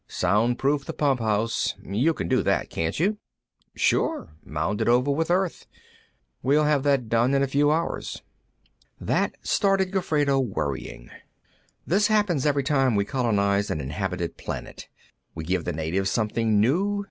"Soundproof 0.07 0.85
the 0.85 0.93
pump 0.93 1.19
house. 1.19 1.75
You 1.79 2.15
can 2.15 2.27
do 2.27 2.41
that, 2.41 2.71
can't 2.71 2.99
you?" 2.99 3.19
"Sure. 3.75 4.29
Mound 4.43 4.81
it 4.81 4.87
over 4.87 5.11
with 5.11 5.29
earth. 5.29 5.67
We'll 6.41 6.63
have 6.63 6.81
that 6.81 7.07
done 7.07 7.35
in 7.35 7.43
a 7.43 7.47
few 7.47 7.69
hours." 7.69 8.23
That 8.99 9.35
started 9.45 9.91
Gofredo 9.91 10.39
worrying. 10.39 11.11
"This 11.85 12.07
happens 12.07 12.47
every 12.47 12.63
time 12.63 12.95
we 12.95 13.05
colonize 13.05 13.69
an 13.69 13.79
inhabited 13.79 14.37
planet. 14.37 14.89
We 15.35 15.43
give 15.43 15.65
the 15.65 15.71
natives 15.71 16.09
something 16.09 16.59
new. 16.59 16.99